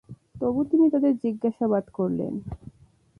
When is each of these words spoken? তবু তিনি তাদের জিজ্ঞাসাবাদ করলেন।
তবু 0.41 0.59
তিনি 0.63 0.85
তাদের 0.89 1.13
জিজ্ঞাসাবাদ 1.17 1.85
করলেন। 1.93 2.33